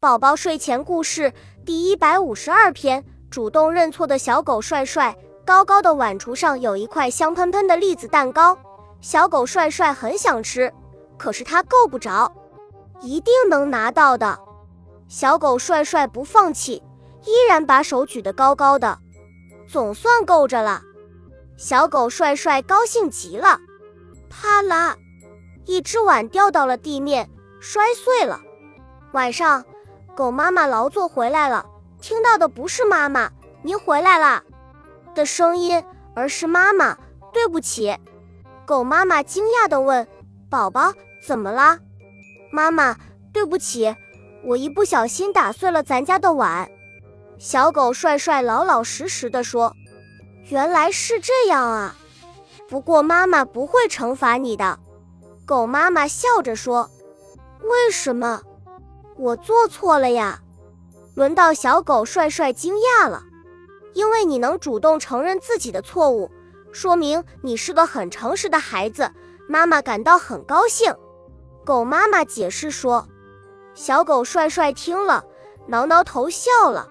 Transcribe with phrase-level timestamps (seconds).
[0.00, 1.30] 宝宝睡前故事
[1.66, 5.14] 第一百五十二篇：主动认错的小狗帅帅。
[5.44, 8.56] 高高的碗橱上有一块香喷喷的栗子蛋糕，
[9.02, 10.72] 小狗帅帅很想吃，
[11.18, 12.32] 可是它够不着，
[13.02, 14.38] 一定能拿到的。
[15.06, 16.82] 小狗帅帅不放弃，
[17.26, 18.98] 依然把手举得高高的，
[19.68, 20.80] 总算够着了。
[21.58, 23.60] 小狗帅帅高兴极了，
[24.30, 24.96] 啪啦，
[25.66, 27.28] 一只碗掉到了地面，
[27.60, 28.40] 摔碎了。
[29.12, 29.62] 晚上。
[30.14, 31.64] 狗妈妈劳作回来了，
[32.00, 33.30] 听到的不是“妈妈，
[33.62, 34.42] 您回来啦”
[35.14, 35.82] 的声音，
[36.14, 36.96] 而是“妈妈，
[37.32, 37.96] 对不起”。
[38.66, 40.06] 狗妈妈惊讶地问
[40.50, 40.92] ：“宝宝，
[41.26, 41.78] 怎么啦
[42.52, 42.96] ？”“妈妈，
[43.32, 43.94] 对不起，
[44.44, 46.70] 我一不小心打碎了咱家的碗。”
[47.38, 49.74] 小狗帅帅老老实实地说
[50.50, 51.96] ：“原来是这样啊，
[52.68, 54.78] 不过妈妈不会惩罚你的。”
[55.46, 56.90] 狗妈妈笑着说
[57.62, 58.42] ：“为什么？”
[59.20, 60.40] 我做错了呀，
[61.14, 63.22] 轮到小狗帅帅惊讶了，
[63.92, 66.30] 因为你能主动承认自己的错误，
[66.72, 69.12] 说明你是个很诚实的孩子，
[69.46, 70.94] 妈妈感到很高兴。
[71.66, 73.06] 狗妈妈解释说，
[73.74, 75.22] 小狗帅帅听了，
[75.66, 76.88] 挠挠头笑了。